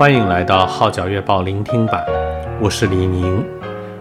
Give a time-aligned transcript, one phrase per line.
[0.00, 2.02] 欢迎来到《号角月报》聆听版，
[2.58, 3.44] 我是李宁。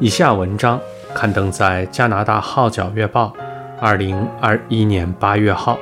[0.00, 0.80] 以下文章
[1.14, 3.32] 刊登在加拿大《号角月报》
[3.80, 5.78] 二零二一年八月号，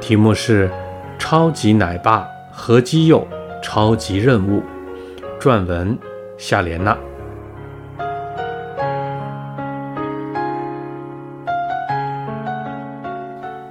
[0.00, 0.68] 题目是
[1.18, 3.26] 《超级奶爸何基佑
[3.60, 4.62] 超级任务》，
[5.42, 5.98] 撰文
[6.38, 6.96] 夏莲娜。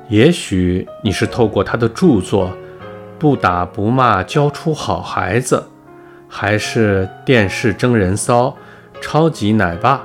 [0.10, 2.50] 也许你是透过他的著作
[3.24, 5.56] 《不打不骂教出好孩子》，
[6.28, 8.48] 还是电视真人骚
[9.00, 9.96] 《超级奶爸》，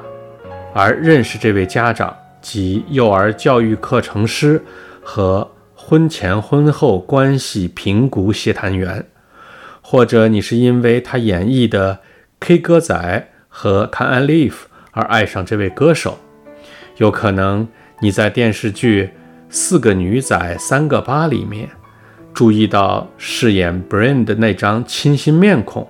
[0.72, 4.62] 而认识这位家长及幼儿教育课程师
[5.02, 9.04] 和婚前婚后关系评估协谈员，
[9.82, 11.94] 或者你是因为他演绎的
[12.38, 12.94] 《K 歌仔》
[13.48, 14.50] 和《Can I Live》
[14.92, 16.18] 而爱上这位歌手，
[16.98, 17.66] 有可能
[17.98, 19.10] 你在电视剧。
[19.50, 21.70] 四个女仔三个八里面，
[22.38, 25.88] 注意到饰演 Brain 的那张清新面孔，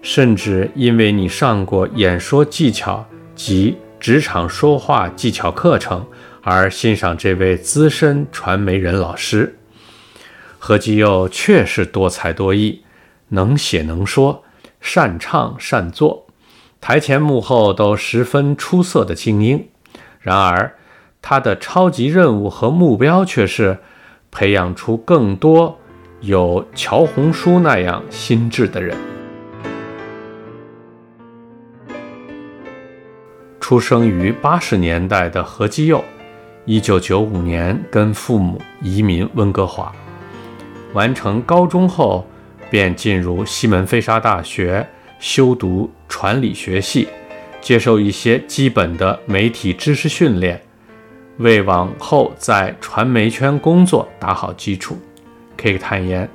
[0.00, 6.06] 甚至因为你上过演说技巧及职场说话技巧课程
[6.40, 9.58] 而欣赏这位资深传媒人老师。
[10.58, 12.80] 何基佑确实多才多艺，
[13.28, 14.44] 能写能说，
[14.80, 16.26] 善唱善作，
[16.80, 19.68] 台前幕后都十分出色的精英。
[20.20, 20.72] 然而，
[21.20, 23.80] 他的超级任务和目标却是
[24.38, 25.74] 培养出更多
[26.20, 28.94] 有乔红书那样心智的人。
[33.58, 36.04] 出生于八十年代的何基佑，
[36.66, 39.90] 一九九五年跟父母移民温哥华，
[40.92, 42.26] 完成高中后
[42.68, 44.86] 便进入西门菲沙大学
[45.18, 47.08] 修读传理学系，
[47.62, 50.60] 接受一些基本的媒体知识训练。
[51.38, 54.96] 为往后在传媒圈工作打好基础，
[55.56, 56.28] 可以坦言，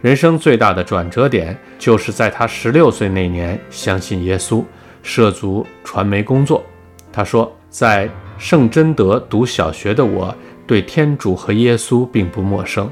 [0.00, 4.64] 人生最大的转折点就是在他十六岁那年相信耶稣，
[5.02, 6.64] 涉足传媒工作。
[7.12, 10.34] 他说，在圣贞德读小学的我，
[10.66, 12.90] 对天主和耶稣并不陌生，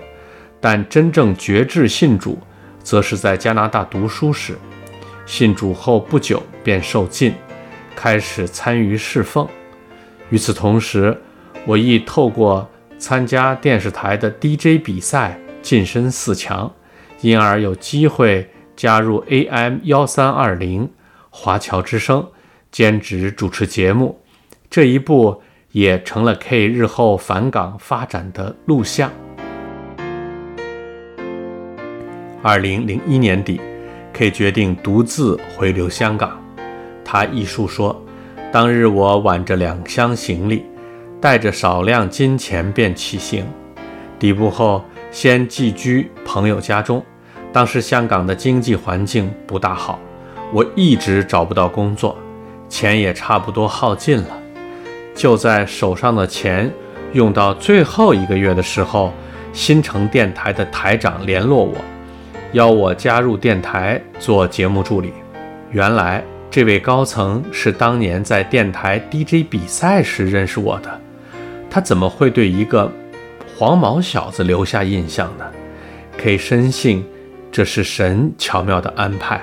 [0.60, 2.38] 但真正决志信主，
[2.82, 4.56] 则是在加拿大读书时。
[5.24, 7.34] 信主后不久便受浸，
[7.96, 9.46] 开始参与侍奉。
[10.30, 11.16] 与此同时，
[11.66, 16.72] 我亦透过参加电视台的 DJ 比赛晋升四强，
[17.20, 20.88] 因而有机会加入 AM 幺三二零
[21.28, 22.24] 华侨之声，
[22.70, 24.20] 兼职主持节目。
[24.70, 29.10] 这一步也成了 K 日后返港发展的路向。
[32.42, 33.60] 二零零一年底
[34.12, 36.40] ，K 决定独自回流香港。
[37.04, 38.00] 他忆述说
[38.52, 40.64] ：“当日我挽着两箱行李。”
[41.26, 43.44] 带着少量金钱便起行，
[44.16, 47.04] 抵步后先寄居朋友家中。
[47.52, 49.98] 当时香港的经济环境不大好，
[50.52, 52.16] 我一直找不到工作，
[52.68, 54.40] 钱也差不多耗尽了。
[55.16, 56.70] 就在手上的钱
[57.12, 59.12] 用到最后一个月的时候，
[59.52, 61.74] 新城电台的台长联络我，
[62.52, 65.12] 邀我加入电台做节目助理。
[65.72, 66.22] 原来
[66.52, 71.00] 这位高层是当年在电台 DJ 比赛时认识我的。
[71.68, 72.90] 他怎么会对一个
[73.56, 75.44] 黄毛小子留下印象呢？
[76.18, 77.04] 可以深信
[77.52, 79.40] 这是神巧妙的安排，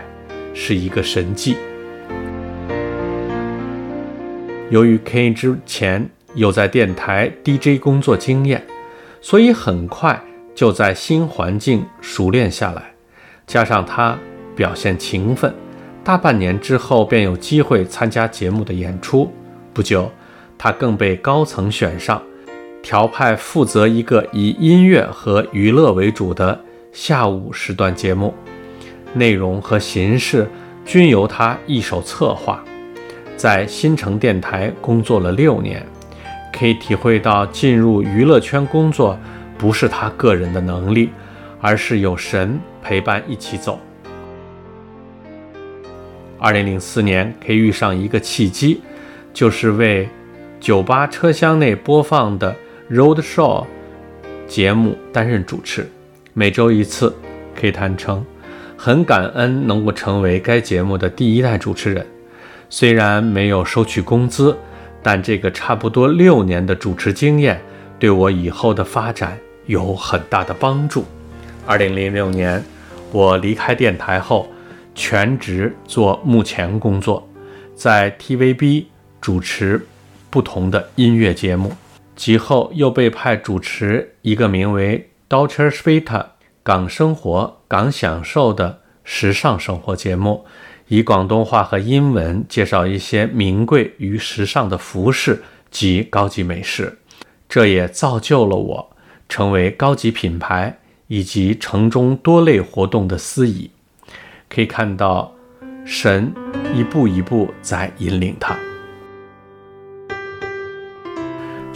[0.54, 1.56] 是一个神迹。
[4.70, 8.64] 由于 K 之前有在电台 DJ 工作经验，
[9.22, 10.20] 所以很快
[10.56, 12.92] 就在新环境熟练下来。
[13.46, 14.18] 加上他
[14.56, 15.54] 表现勤奋，
[16.04, 19.32] 大半年之后便有机会参加节目的演出。
[19.74, 20.12] 不久。
[20.58, 22.22] 他更被高层选上，
[22.82, 26.60] 调派负责一个以音乐和娱乐为主的
[26.92, 28.34] 下午时段节目，
[29.14, 30.50] 内容和形式
[30.86, 32.64] 均由他一手策划。
[33.36, 35.86] 在新城电台工作了六年，
[36.52, 39.18] 可以体会到进入娱乐圈工作
[39.58, 41.10] 不是他个人的能力，
[41.60, 43.80] 而是有神陪伴一起走。
[46.38, 48.82] 二零零四年，可以遇上一个契机，
[49.34, 50.08] 就是为。
[50.64, 52.56] 酒吧车厢内播放的
[52.90, 53.66] Road Show
[54.48, 55.86] 节目担任主持，
[56.34, 57.14] 每周一次。
[57.54, 58.26] 可以坦诚，
[58.78, 62.08] 很感恩能够成为该节目的第一代主持人。
[62.70, 64.58] 虽然没有收取工资，
[65.02, 67.62] 但这个差不多六年的主持经验
[68.00, 71.04] 对我以后的发展有很大的帮助。
[71.68, 72.64] 二零零六年，
[73.12, 74.48] 我离开电台后，
[74.96, 77.28] 全职做幕前工作，
[77.76, 78.86] 在 TVB
[79.20, 79.86] 主持。
[80.34, 81.74] 不同的音乐节目，
[82.16, 86.02] 其后又被派主持一个名为《Dolce Vita》
[86.64, 90.44] 港生活港享受的时尚生活节目，
[90.88, 96.98] 以广东话和英文介绍一些名贵与时尚的服饰及高级美食。
[97.48, 98.96] 这也造就了我
[99.30, 103.70] 成为高级品牌以及城中多类活动的司仪。
[104.50, 105.32] 可以看到，
[105.86, 106.34] 神
[106.74, 108.58] 一步一步在引领他。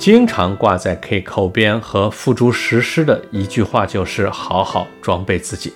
[0.07, 5.73] 经常挂在 K 口边和付诸实施的一句话就是：好好装备自己。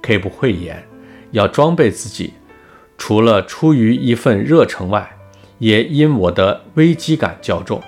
[0.00, 0.82] K 不讳言，
[1.32, 2.32] 要装备自己，
[2.96, 5.06] 除了出于一份热诚外，
[5.58, 7.78] 也因我的危机感较重。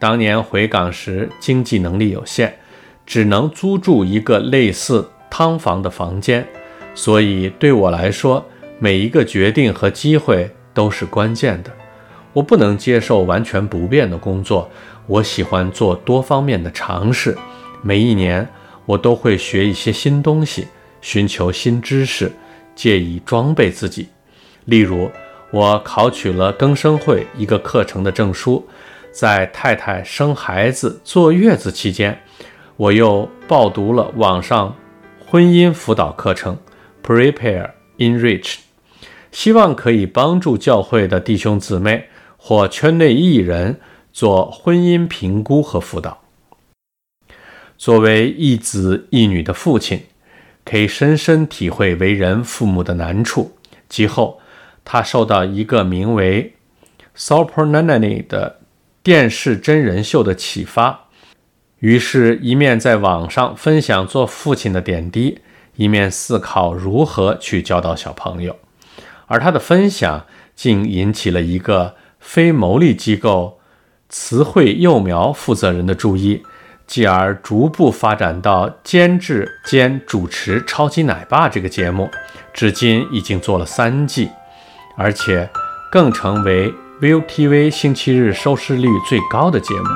[0.00, 2.54] 当年回港时，经济能力有限，
[3.06, 6.44] 只能租住一个类似汤房的房间，
[6.96, 8.44] 所以对我来说，
[8.80, 11.70] 每一个决定和机会都是关键的。
[12.32, 14.70] 我不能接受完全不变的工作。
[15.06, 17.36] 我喜欢做多方面的尝试，
[17.82, 18.48] 每一年
[18.86, 20.68] 我都会学一些新东西，
[21.00, 22.30] 寻求新知识，
[22.74, 24.08] 借以装备自己。
[24.66, 25.10] 例如，
[25.50, 28.66] 我考取了更生会一个课程的证书，
[29.10, 32.18] 在太太生孩子坐月子期间，
[32.76, 34.74] 我又报读了网上
[35.26, 36.56] 婚姻辅导课程
[37.04, 38.58] ，Prepare Enrich，
[39.32, 42.08] 希望可以帮助教会的弟兄姊妹
[42.42, 43.78] 或圈内艺人。
[44.14, 46.20] 做婚姻评估和辅导。
[47.78, 50.02] 作为一子一女的父亲，
[50.66, 53.56] 可以深深体会为人父母的难处。
[53.88, 54.38] 其后，
[54.84, 56.52] 他受到一个名为
[57.18, 58.60] 《Soper Nanny》的
[59.02, 61.06] 电视真人秀的启发，
[61.78, 65.40] 于是，一面在网上分享做父亲的点滴，
[65.76, 68.58] 一面思考如何去教导小朋友。
[69.26, 73.58] 而他的分享竟引起了一个非牟利机构。
[74.08, 76.42] 慈惠幼苗负责人的注意，
[76.86, 82.10] 继而逐步发展到监制兼主持《超级奶爸》这个节目，
[82.52, 84.28] 至今已经做了三季，
[84.98, 85.48] 而且
[85.90, 89.88] 更成为 ViuTV 星期日收视率最高的节目。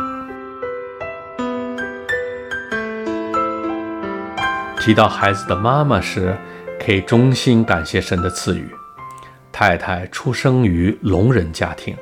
[4.81, 6.35] 提到孩子的妈妈时，
[6.81, 8.67] 可以衷心感谢神的赐予。
[9.53, 11.95] 太太出生于聋人家庭，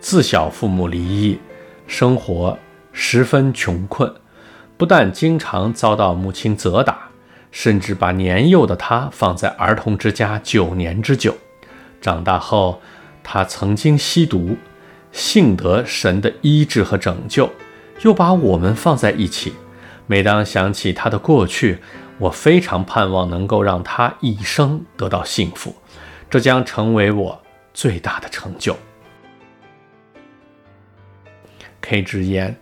[0.00, 1.38] 自小父母离异。
[1.86, 2.56] 生活
[2.92, 4.14] 十分穷困，
[4.76, 7.08] 不但经常遭到母亲责打，
[7.50, 11.36] 甚至把年幼的他放在儿童之家九年之久。
[12.00, 12.80] 长大后，
[13.24, 14.56] 他曾经吸毒，
[15.10, 17.50] 幸得神的医治和拯救，
[18.02, 19.54] 又把我们放在一起。
[20.06, 21.78] 每当想起他的过去，
[22.18, 25.74] 我非常盼望能够让他一生得到幸福，
[26.30, 27.40] 这将成为我
[27.74, 28.76] 最大的成就。
[31.90, 32.54] K 直言，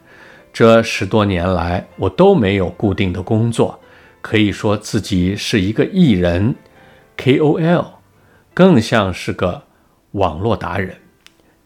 [0.54, 3.78] 这十多年来我都没有固定的工作，
[4.22, 6.54] 可以说自己是一个艺人
[7.19, 7.84] ，KOL，
[8.54, 9.64] 更像是个
[10.12, 10.96] 网络达人。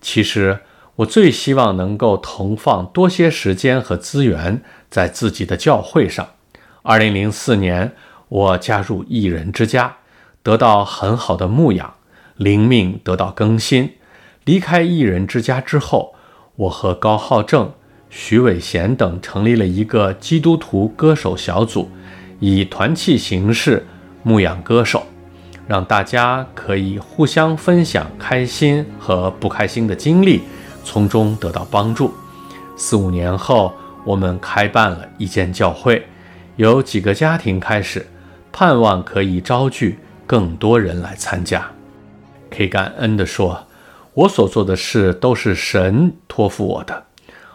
[0.00, 0.59] 其实
[0.97, 4.61] 我最希望能够投放多些时间和资源
[4.91, 6.31] 在自己的教会上。
[6.82, 7.93] 2004年，
[8.29, 9.99] 我加入艺人之家，
[10.43, 11.94] 得到很好的牧养，
[12.35, 13.93] 灵命得到更新。
[14.44, 16.17] 离开艺人之家之后，
[16.56, 17.72] 我和高浩正、
[18.10, 21.88] 徐伟贤等成立了一个基督徒歌手小组，
[22.40, 23.87] 以团契形式
[24.23, 25.02] 牧养歌手，
[25.66, 30.42] 让大家可以互相分享开心和不开心的经历，
[30.85, 32.12] 从中得到帮助。
[32.76, 33.73] 四五年后，
[34.04, 36.06] 我们开办了一间教会，
[36.56, 38.06] 由几个家庭开始，
[38.52, 41.64] 盼望可以招聚更多人来参加。
[42.50, 43.66] 可以感恩地说。
[44.14, 47.04] 我所做的事都是神托付我的。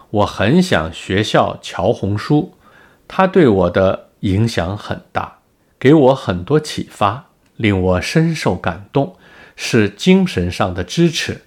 [0.09, 2.53] 我很想学校乔红书，
[3.07, 5.39] 他对我的影响很大，
[5.77, 7.25] 给我很多启发，
[7.57, 9.15] 令我深受感动，
[9.55, 11.41] 是精神上的支持。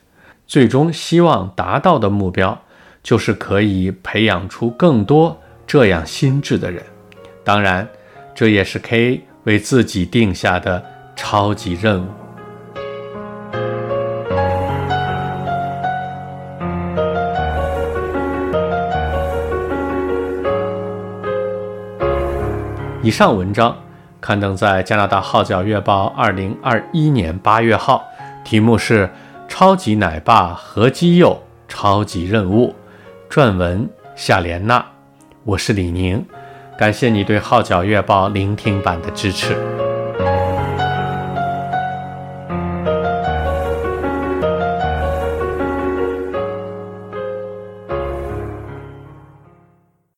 [0.47, 2.63] 最终希望达到的目标，
[3.03, 6.85] 就是可以培养出更多这样心智的人。
[7.43, 7.89] 当然，
[8.35, 10.85] 这也是 K 为自己定下的
[11.17, 12.20] 超级任务。
[23.11, 23.77] 以上文章
[24.21, 28.05] 刊登在加拿大《号角月报》二零二一年八月号，
[28.45, 29.05] 题目是
[29.49, 32.73] 《超级奶爸和基佑超级任务》，
[33.35, 34.87] 撰文夏莲娜。
[35.43, 36.25] 我是李宁，
[36.79, 39.57] 感谢你对《号角月报》聆听版的支持。